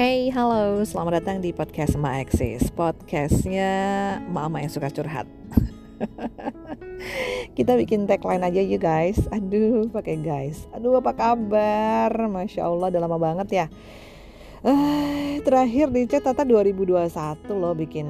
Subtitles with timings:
[0.00, 2.72] Hey, halo, selamat datang di podcast Ma Eksis.
[2.72, 3.68] Podcastnya
[4.32, 5.28] mama yang suka curhat.
[7.60, 9.20] Kita bikin tagline aja yuk guys.
[9.28, 10.64] Aduh, pakai guys.
[10.72, 12.16] Aduh, apa kabar?
[12.16, 13.66] Masya Allah, udah lama banget ya.
[14.64, 17.12] Uh, Terakhir di chat Tata 2021
[17.60, 18.08] loh bikin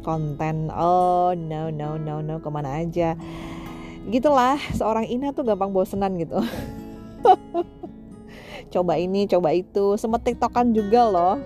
[0.00, 0.72] konten.
[0.72, 3.20] Oh, no, no, no, no, ke mana aja?
[4.08, 6.40] Gitulah, seorang Ina tuh gampang bosenan gitu
[8.72, 10.00] coba ini coba itu.
[10.00, 11.36] Sempet tiktokan juga loh.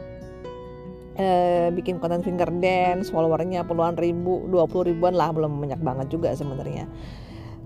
[1.16, 5.34] Eh, bikin konten finger dance followernya puluhan ribu dua puluh ribuan lah.
[5.34, 6.86] Belum banyak banget juga sebenarnya.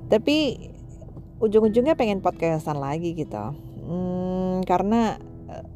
[0.09, 0.71] Tapi
[1.43, 3.55] ujung-ujungnya pengen podcastan lagi gitu.
[3.91, 5.19] Hmm, karena
[5.51, 5.67] eh,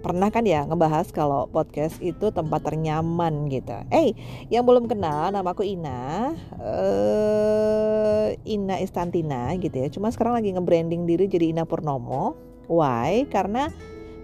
[0.00, 3.76] pernah kan ya ngebahas kalau podcast itu tempat ternyaman gitu.
[3.92, 4.08] Eh, hey,
[4.48, 9.92] yang belum kenal nama aku Ina, uh, Ina Istantina gitu ya.
[9.92, 12.34] Cuma sekarang lagi nge-branding diri jadi Ina Purnomo
[12.70, 13.26] Why?
[13.30, 13.72] Karena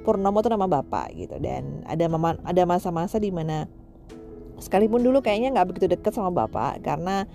[0.09, 3.69] Purnomo itu nama bapak gitu dan ada mama, ada masa-masa di mana
[4.57, 7.29] sekalipun dulu kayaknya nggak begitu deket sama bapak karena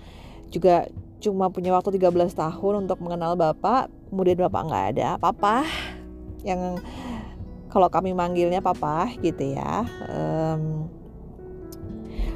[0.50, 0.90] juga
[1.22, 5.64] cuma punya waktu 13 tahun untuk mengenal bapak kemudian bapak nggak ada papa
[6.44, 6.82] yang
[7.72, 10.90] kalau kami manggilnya papa gitu ya um,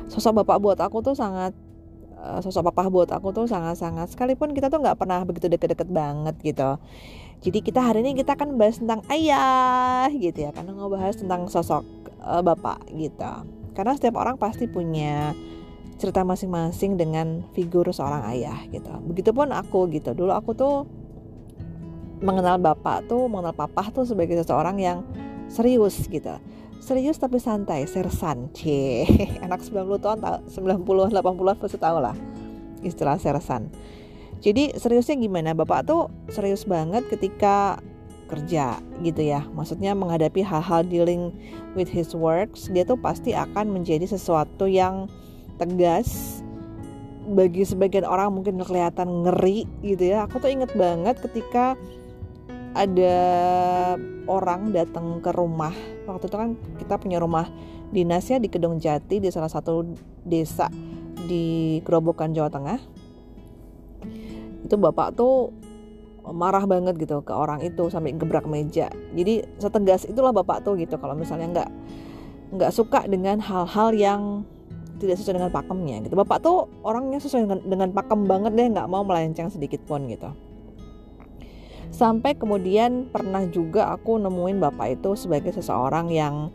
[0.08, 1.52] sosok bapak buat aku tuh sangat
[2.18, 6.34] uh, sosok papa buat aku tuh sangat-sangat sekalipun kita tuh nggak pernah begitu deket-deket banget
[6.42, 6.76] gitu
[7.38, 11.86] jadi kita hari ini kita akan bahas tentang ayah gitu ya, karena ngebahas tentang sosok
[12.18, 13.30] uh, bapak gitu.
[13.78, 15.38] Karena setiap orang pasti punya
[16.02, 18.90] cerita masing-masing dengan figur seorang ayah gitu.
[19.06, 20.18] Begitupun aku gitu.
[20.18, 20.76] Dulu aku tuh
[22.18, 25.06] mengenal bapak tuh, mengenal papa tuh sebagai seseorang yang
[25.46, 26.42] serius gitu.
[26.78, 28.50] Serius tapi santai, sersan.
[28.54, 29.04] C.
[29.44, 32.16] Anak 90 tahun, 90-an, 80-an pasti tahu lah
[32.78, 33.74] istilah sersan
[34.38, 35.50] jadi seriusnya gimana?
[35.54, 37.82] Bapak tuh serius banget ketika
[38.30, 39.42] kerja gitu ya.
[39.50, 41.34] Maksudnya menghadapi hal-hal dealing
[41.74, 45.10] with his works, dia tuh pasti akan menjadi sesuatu yang
[45.58, 46.40] tegas.
[47.28, 50.24] Bagi sebagian orang mungkin kelihatan ngeri gitu ya.
[50.24, 51.74] Aku tuh inget banget ketika
[52.78, 53.16] ada
[54.30, 55.74] orang datang ke rumah.
[56.06, 57.50] Waktu itu kan kita punya rumah
[57.90, 59.82] dinasnya di Kedung Jati di salah satu
[60.22, 60.70] desa
[61.26, 62.78] di Gerobokan Jawa Tengah.
[64.62, 65.50] Itu bapak tuh
[66.28, 68.86] marah banget gitu ke orang itu sampai gebrak meja.
[69.16, 71.70] Jadi setegas itulah bapak tuh gitu kalau misalnya nggak
[72.54, 74.22] nggak suka dengan hal-hal yang
[75.02, 76.14] tidak sesuai dengan pakemnya gitu.
[76.14, 80.30] Bapak tuh orangnya sesuai dengan, dengan pakem banget deh nggak mau melenceng sedikit pun gitu
[81.90, 86.52] sampai kemudian pernah juga aku nemuin bapak itu sebagai seseorang yang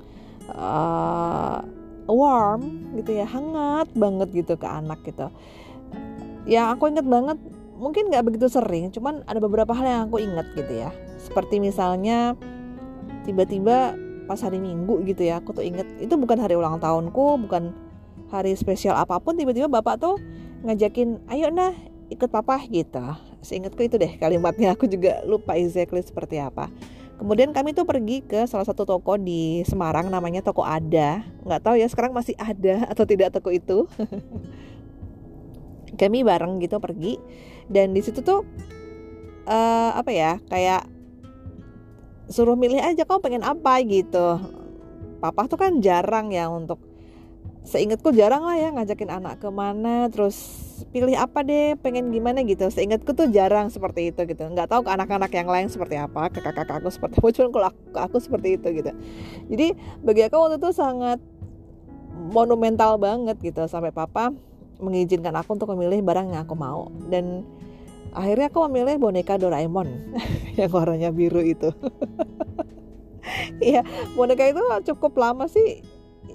[0.54, 1.60] uh,
[2.06, 5.32] warm gitu ya hangat banget gitu ke anak gitu.
[6.44, 7.40] Ya aku inget banget
[7.80, 10.92] mungkin nggak begitu sering cuman ada beberapa hal yang aku ingat gitu ya.
[11.18, 12.36] Seperti misalnya
[13.24, 17.76] tiba-tiba pas hari minggu gitu ya aku tuh inget itu bukan hari ulang tahunku bukan
[18.32, 20.16] hari spesial apa pun tiba-tiba bapak tuh
[20.64, 21.76] ngajakin ayo nah
[22.08, 23.04] ikut papa gitu
[23.44, 26.72] seingatku itu deh kalimatnya aku juga lupa exactly seperti apa.
[27.14, 31.22] Kemudian kami tuh pergi ke salah satu toko di Semarang namanya toko Ada.
[31.46, 33.86] Nggak tahu ya sekarang masih ada atau tidak toko itu.
[36.00, 37.22] Kami bareng gitu pergi
[37.70, 38.42] dan di situ tuh
[39.46, 40.90] uh, apa ya kayak
[42.34, 43.78] suruh milih aja kau pengen apa?
[43.86, 44.42] gitu.
[45.22, 46.82] Papa tuh kan jarang ya untuk
[47.64, 52.68] seingatku jarang lah ya ngajakin anak ke mana terus pilih apa deh pengen gimana gitu.
[52.68, 54.44] Seingatku tuh jarang seperti itu gitu.
[54.50, 57.68] Nggak tahu ke anak-anak yang lain seperti apa ke kakak-kakak aku seperti apa cuma kalau
[57.70, 58.92] aku, aku seperti itu gitu.
[59.54, 59.68] Jadi
[60.02, 61.20] bagi aku waktu itu sangat
[62.14, 64.34] monumental banget gitu sampai papa
[64.82, 66.90] mengizinkan aku untuk memilih barang yang aku mau.
[67.08, 67.46] Dan
[68.14, 69.88] akhirnya aku memilih boneka Doraemon
[70.60, 71.70] yang warnanya biru itu.
[73.64, 73.88] Iya
[74.20, 74.60] boneka itu
[74.92, 75.80] cukup lama sih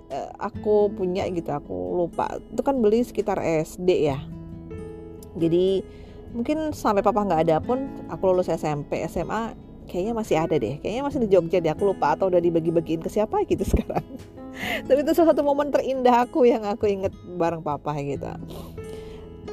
[0.08, 1.74] eh, aku punya gitu aku
[2.04, 2.40] lupa.
[2.52, 4.18] Itu kan beli sekitar SD ya.
[5.38, 5.84] Jadi
[6.34, 9.56] mungkin sampai papa nggak ada pun aku lulus SMP SMA
[9.88, 10.76] kayaknya masih ada deh.
[10.80, 12.16] Kayaknya masih di Jogja deh aku lupa.
[12.16, 14.04] Atau udah dibagi-bagiin ke siapa gitu sekarang.
[14.58, 18.26] Tapi itu salah satu momen terindah aku yang aku inget bareng papa gitu.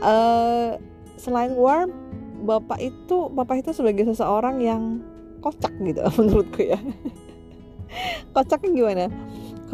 [0.03, 0.75] Uh,
[1.15, 1.93] selain warm
[2.43, 4.99] bapak itu bapak itu sebagai seseorang yang
[5.39, 6.79] kocak gitu menurutku ya.
[8.33, 9.05] Kocaknya gimana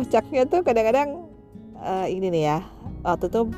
[0.01, 1.29] kocaknya tuh kadang-kadang
[1.77, 2.57] uh, ini nih ya
[3.05, 3.53] waktu itu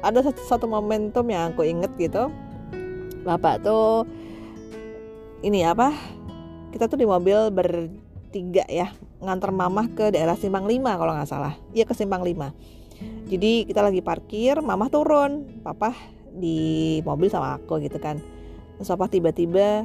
[0.00, 2.32] ada satu, satu momentum yang aku inget gitu.
[3.28, 4.08] Bapak tuh
[5.44, 5.92] ini apa
[6.72, 8.88] kita tuh di mobil bertiga ya
[9.20, 11.52] ngantar mamah ke daerah Simpang 5 kalau nggak salah.
[11.76, 12.76] Iya ke Simpang 5
[13.26, 15.92] jadi kita lagi parkir mamah turun papa
[16.32, 18.22] di mobil sama aku gitu kan.
[18.80, 19.84] Terus papa tiba-tiba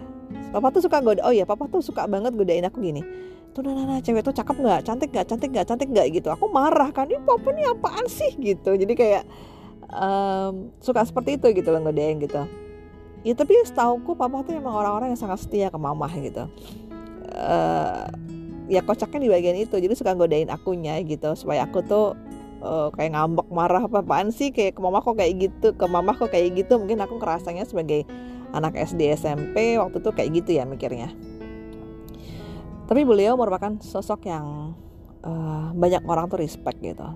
[0.55, 3.03] papa tuh suka goda oh ya papa tuh suka banget godain aku gini
[3.51, 4.79] tuh nah, nah, nah cewek tuh cakep nggak?
[4.87, 5.25] Cantik nggak?
[5.27, 5.65] Cantik nggak?
[5.67, 6.07] Cantik nggak?
[6.15, 6.27] Gitu.
[6.31, 8.31] Aku marah kan ini papa ini apaan sih?
[8.39, 8.71] Gitu.
[8.73, 9.23] Jadi kayak
[9.91, 12.47] um, suka seperti itu gitu loh ngedein gitu.
[13.21, 16.47] Ya tapi setauku papa tuh emang orang-orang yang sangat setia ke mama gitu.
[17.31, 18.07] Uh,
[18.71, 19.75] ya kocaknya di bagian itu.
[19.75, 22.15] Jadi suka godain akunya gitu supaya aku tuh
[22.63, 24.49] uh, kayak ngambek marah apa apaan sih?
[24.55, 25.67] Kayak ke mama kok kayak gitu?
[25.75, 26.79] Ke mama kok kayak gitu?
[26.79, 28.07] Mungkin aku kerasanya sebagai
[28.51, 31.11] anak SD SMP waktu itu kayak gitu ya mikirnya
[32.91, 34.75] tapi beliau merupakan sosok yang
[35.23, 37.07] uh, banyak orang tuh respect gitu.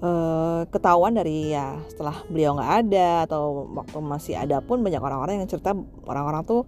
[0.00, 5.42] Uh, ketahuan dari ya setelah beliau nggak ada atau waktu masih ada pun banyak orang-orang
[5.42, 5.74] yang cerita
[6.06, 6.62] orang-orang tuh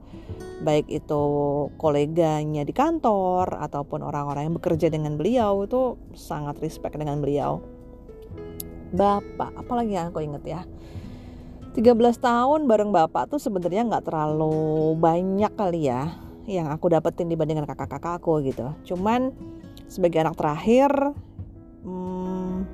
[0.66, 1.22] baik itu
[1.80, 7.62] koleganya di kantor ataupun orang-orang yang bekerja dengan beliau itu sangat respect dengan beliau.
[8.90, 10.60] Bapak apalagi yang aku inget ya?
[11.78, 17.66] 13 tahun bareng bapak tuh sebenarnya nggak terlalu banyak kali ya yang aku dapetin dibandingkan
[17.68, 18.74] kakak-kakak aku gitu.
[18.92, 19.30] Cuman
[19.86, 20.90] sebagai anak terakhir,
[21.86, 22.66] hmm,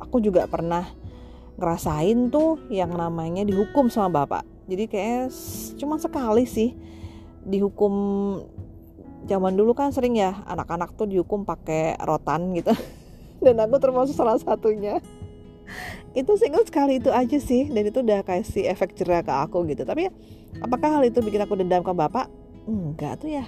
[0.00, 0.88] aku juga pernah
[1.60, 4.44] ngerasain tuh yang namanya dihukum sama bapak.
[4.70, 5.28] Jadi kayak
[5.76, 6.72] cuma sekali sih
[7.44, 7.92] dihukum
[9.28, 12.72] zaman dulu kan sering ya anak-anak tuh dihukum pakai rotan gitu.
[13.44, 15.04] Dan aku termasuk salah satunya.
[16.18, 19.86] itu single sekali itu aja sih dan itu udah kasih efek jerah ke aku gitu
[19.86, 20.10] tapi
[20.58, 22.26] apakah hal itu bikin aku dendam ke bapak
[22.70, 23.44] enggak tuh ya.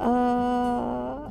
[0.00, 1.30] Uh,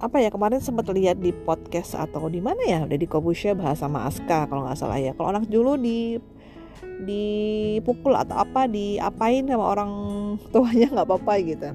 [0.00, 3.84] apa ya kemarin sempat lihat di podcast atau di mana ya udah di Kobusya bahas
[3.84, 5.12] sama Aska kalau nggak salah ya.
[5.12, 6.16] Kalau anak dulu di
[7.04, 9.92] dipukul atau apa diapain sama orang
[10.52, 11.70] tuanya nggak apa-apa gitu.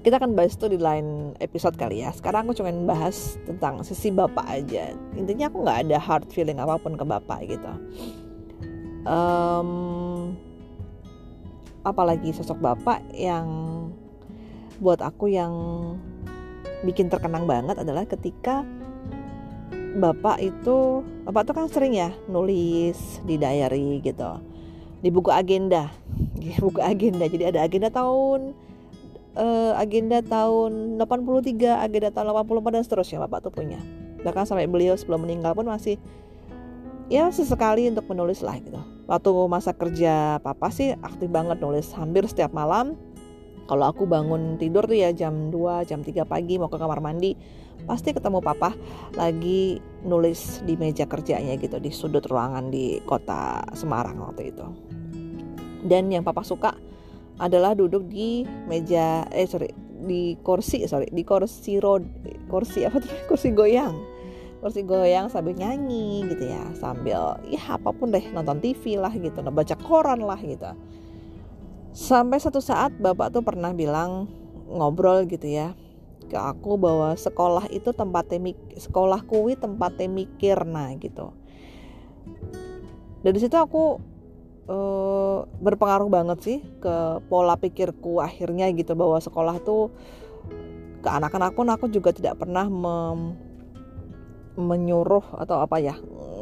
[0.00, 2.14] Kita akan bahas itu di lain episode kali ya.
[2.14, 4.94] Sekarang aku cuma bahas tentang sisi bapak aja.
[5.18, 7.72] Intinya aku nggak ada hard feeling apa pun ke bapak gitu.
[9.02, 9.68] Um,
[11.86, 13.46] apalagi sosok bapak yang
[14.82, 15.54] buat aku yang
[16.82, 18.66] bikin terkenang banget adalah ketika
[19.96, 24.42] bapak itu bapak tuh kan sering ya nulis di diary gitu
[25.00, 25.88] di buku agenda
[26.64, 27.24] buku agenda.
[27.28, 28.52] Jadi ada agenda tahun
[29.36, 33.80] uh, agenda tahun 83 agenda tahun 84 dan seterusnya bapak tuh punya.
[34.24, 36.00] Bahkan sampai beliau sebelum meninggal pun masih
[37.06, 42.26] ya sesekali untuk menulis lah gitu waktu masa kerja papa sih aktif banget nulis hampir
[42.26, 42.98] setiap malam.
[43.66, 47.34] Kalau aku bangun tidur tuh ya jam 2 jam 3 pagi mau ke kamar mandi
[47.82, 48.70] pasti ketemu papa
[49.18, 54.66] lagi nulis di meja kerjanya gitu di sudut ruangan di kota Semarang waktu itu.
[55.82, 56.78] Dan yang papa suka
[57.42, 59.74] adalah duduk di meja eh sorry
[60.06, 62.06] di kursi sorry di kursi road
[62.46, 63.10] kursi apa tuh?
[63.28, 64.15] Kursi goyang
[64.60, 69.38] kursi goyang sambil nyanyi gitu ya sambil ya apa pun deh nonton TV lah gitu
[69.44, 70.70] baca koran lah gitu.
[71.96, 74.28] Sampai satu saat bapak tuh pernah bilang
[74.68, 75.72] ngobrol gitu ya
[76.26, 81.32] ke aku bahwa sekolah itu tempat temik sekolah kuwi tempat mikir nah gitu.
[83.22, 83.98] Dari situ aku
[84.70, 89.94] uh, berpengaruh banget sih ke pola pikirku akhirnya gitu bahwa sekolah tuh
[91.02, 93.45] ke anak-anak pun aku juga tidak pernah mem
[94.56, 95.94] menyuruh atau apa ya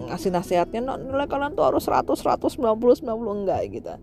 [0.09, 3.95] ngasih nasihatnya nah, nilai kalian tuh harus 100 100 90 90 enggak gitu.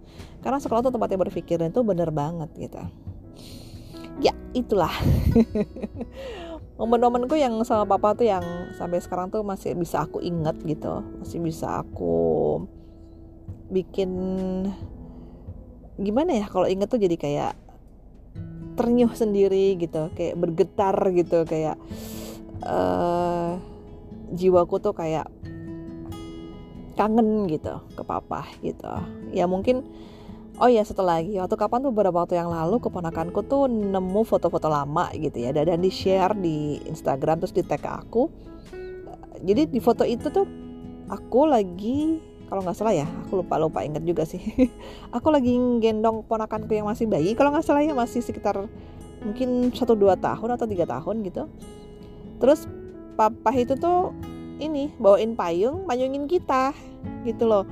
[0.42, 2.82] Karena sekolah tuh tempatnya berpikir itu bener banget gitu.
[4.20, 4.92] Ya itulah.
[6.82, 8.42] Momen-momenku yang sama papa tuh yang
[8.74, 11.06] sampai sekarang tuh masih bisa aku ingat gitu.
[11.22, 12.58] Masih bisa aku
[13.72, 14.12] bikin
[16.02, 17.54] gimana ya kalau inget tuh jadi kayak
[18.76, 20.10] ternyuh sendiri gitu.
[20.18, 21.46] Kayak bergetar gitu.
[21.46, 21.78] Kayak
[22.66, 23.62] uh,
[24.32, 25.28] jiwaku tuh kayak
[26.96, 28.92] kangen gitu ke papa gitu.
[29.32, 29.88] Ya mungkin
[30.62, 34.70] oh ya satu lagi waktu kapan tuh beberapa waktu yang lalu keponakanku tuh nemu foto-foto
[34.70, 38.30] lama gitu ya dan di share di Instagram terus di tag aku.
[39.42, 40.46] Jadi di foto itu tuh
[41.10, 44.44] aku lagi kalau nggak salah ya aku lupa lupa inget juga sih.
[45.16, 48.68] Aku lagi gendong ponakanku yang masih bayi kalau nggak salah ya masih sekitar
[49.24, 51.48] mungkin satu dua tahun atau tiga tahun gitu.
[52.44, 52.68] Terus
[53.22, 54.10] papa itu tuh
[54.58, 56.74] ini bawain payung payungin kita
[57.22, 57.70] gitu loh.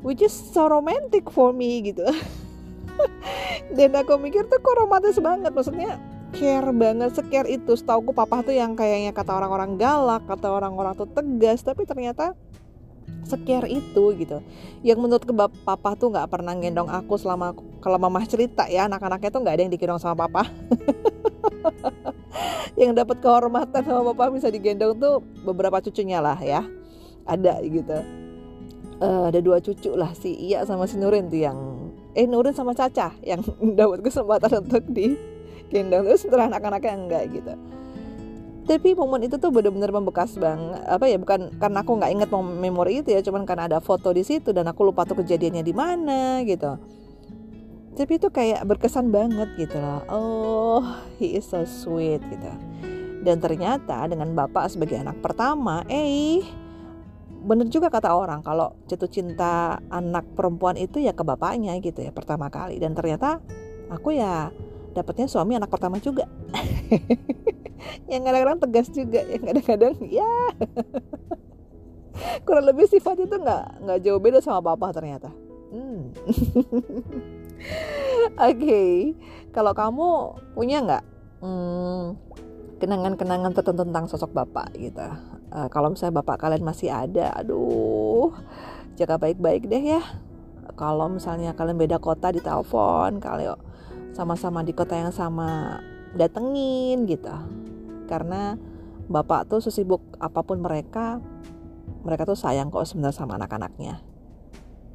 [0.00, 2.08] Which is so romantic for me gitu.
[3.76, 6.00] Dan aku mikir tuh kok romantis banget maksudnya
[6.32, 7.76] care banget secare itu.
[7.76, 12.32] Setauku papa tuh yang kayaknya kata orang-orang galak kata orang-orang tuh tegas tapi ternyata
[13.28, 14.40] secare itu gitu.
[14.80, 15.34] Yang menurut ke
[15.66, 17.52] papa tuh nggak pernah gendong aku selama
[17.84, 20.48] kalau mamah cerita ya anak-anaknya tuh nggak ada yang digendong sama papa
[22.78, 26.62] yang dapat kehormatan sama papa bisa digendong tuh beberapa cucunya lah ya.
[27.26, 27.98] Ada gitu.
[28.98, 31.58] Uh, ada dua cucu lah si Iya sama si Nurin tuh yang
[32.18, 33.42] eh Nurin sama Caca yang
[33.78, 35.14] dapat kesempatan untuk di
[35.70, 37.54] gendong terus setelah anak-anaknya enggak gitu.
[38.68, 43.00] Tapi momen itu tuh bener-bener membekas banget apa ya bukan karena aku nggak inget memori
[43.00, 46.44] itu ya cuman karena ada foto di situ dan aku lupa tuh kejadiannya di mana
[46.44, 46.76] gitu
[47.98, 50.02] tapi itu kayak berkesan banget gitu loh.
[50.06, 50.82] Oh
[51.18, 52.46] he is so sweet gitu.
[53.26, 56.46] Dan ternyata dengan bapak sebagai anak pertama eh
[57.38, 62.14] bener juga kata orang kalau jatuh cinta anak perempuan itu ya ke bapaknya gitu ya
[62.14, 62.78] pertama kali.
[62.78, 63.42] Dan ternyata
[63.90, 64.54] aku ya
[64.94, 66.30] dapatnya suami anak pertama juga.
[68.10, 70.34] Yang kadang-kadang tegas juga yang kadang-kadang ya.
[72.46, 75.30] Kurang lebih sifat itu nggak nggak jauh beda sama papa ternyata.
[75.70, 76.10] Hmm.
[78.50, 79.14] okay.
[79.50, 80.08] kalau kamu
[80.54, 81.04] punya nggak
[81.42, 82.14] hmm,
[82.78, 85.08] kenangan-kenangan tertentu tentang sosok bapak gitu?
[85.48, 88.36] Uh, kalau misalnya bapak kalian masih ada aduh
[88.94, 90.02] jaga baik-baik deh ya.
[90.78, 93.58] Kalau misalnya kalian beda kota di telepon kalau
[94.14, 95.80] sama-sama di kota yang sama
[96.14, 97.32] datengin gitu.
[98.06, 98.54] Karena
[99.08, 101.18] bapak tuh sesibuk apa pun mereka
[102.04, 104.07] mereka tuh sayang kok sebenarnya sama anak-anaknya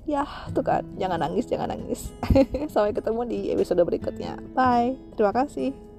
[0.04, 0.84] ya tuh kan.
[1.00, 2.12] Jangan nangis jangan nangis.
[2.74, 4.40] Sampai ketemu di episode berikutnya.
[4.56, 4.96] Bye.
[5.16, 5.93] Terima kasih